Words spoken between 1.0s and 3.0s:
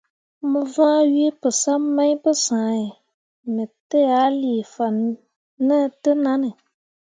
we pəsam mai pəsãhe,